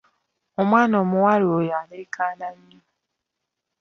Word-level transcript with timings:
Omwana 0.61 0.95
omuwala 1.03 1.45
oyo 1.57 1.73
aleekaana 1.81 2.47
nnyo. 2.55 2.81